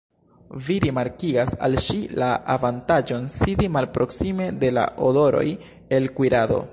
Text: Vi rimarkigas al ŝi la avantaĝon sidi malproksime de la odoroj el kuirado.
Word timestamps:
Vi 0.67 0.75
rimarkigas 0.83 1.51
al 1.67 1.75
ŝi 1.87 1.97
la 2.21 2.29
avantaĝon 2.55 3.29
sidi 3.35 3.69
malproksime 3.77 4.51
de 4.65 4.75
la 4.81 4.87
odoroj 5.11 5.47
el 5.99 6.13
kuirado. 6.21 6.63